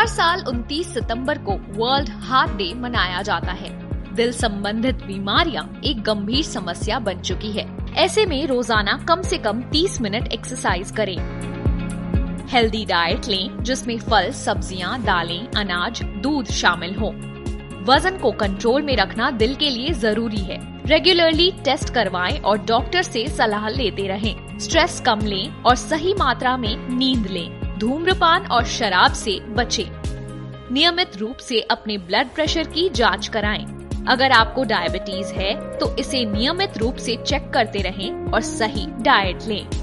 हर 0.00 0.06
साल 0.06 0.44
29 0.48 0.92
सितंबर 0.94 1.38
को 1.38 1.52
world 1.52 2.10
heart 2.10 2.50
day 2.50 2.74
मनाया 2.74 3.22
जाता 3.22 3.52
है। 3.52 3.68
दिल 4.14 4.32
संबंधित 4.32 4.94
बीमारियाँ 4.94 5.80
एक 5.84 6.02
गंभीर 6.02 6.44
समस्या 6.44 6.98
बन 6.98 7.20
चुकी 7.20 7.50
है। 7.52 7.66
ऐसे 7.94 8.26
में 8.26 8.46
रोज़ाना 8.46 8.96
कम 9.08 9.22
से 9.22 9.38
कम 9.38 9.60
30 9.62 10.00
मिनट 10.00 10.32
एक्सरसाइज 10.32 10.90
करें। 10.90 11.16
हेल्दी 12.48 12.84
डाइट 12.84 13.28
लें, 13.28 13.62
जिसमें 13.62 13.98
फल, 13.98 14.30
सब्ज़ियाँ, 14.30 15.02
दालें, 15.02 15.48
अनाज, 15.56 16.02
दूध 16.02 16.46
शामिल 16.46 16.94
हो। 16.94 17.10
वज़न 17.92 18.18
को 18.18 18.32
कंट्रोल 18.32 18.82
में 18.82 18.96
रखना 18.96 19.30
दिल 19.30 19.54
के 19.54 19.70
लिए 19.70 19.92
ज़रूरी 19.92 20.44
है। 20.44 20.58
रेगुलरली 20.86 21.52
टेस्ट 21.64 21.94
करवाएँ 21.94 22.38
और 22.38 22.58
डॉक्टर 22.58 23.02
से 23.02 23.28
सलाह 23.28 23.68
लेते 23.68 24.06
रहें। 24.06 24.58
स्ट्रेस 24.58 25.00
कम 25.00 25.20
लें 25.20 25.62
और 25.62 25.76
सही 25.76 26.14
मात्रा 26.14 26.56
में 26.56 26.76
नींद 26.88 27.26
लें। 27.26 27.59
धूम्रपान 27.80 28.46
और 28.46 28.64
शराब 28.66 29.12
से 29.12 29.38
बचें। 29.48 29.84
नियमित 30.72 31.16
रूप 31.16 31.36
से 31.36 31.60
अपने 31.60 31.96
ब्लड 31.98 32.28
प्रेशर 32.28 32.66
की 32.66 32.88
जाँच 32.88 33.28
कराएँ। 33.28 33.64
अगर 34.08 34.32
आपको 34.32 34.64
डायबिटीज़ 34.64 35.32
है 35.32 35.78
तो 35.78 35.94
इसे 35.96 36.24
नियमित 36.24 36.78
रूप 36.78 36.96
से 36.96 37.16
चेक 37.26 37.50
करते 37.50 37.82
रहें 37.82 38.32
और 38.32 38.40
सही 38.40 38.86
डाइट 39.00 39.42
लें 39.42 39.79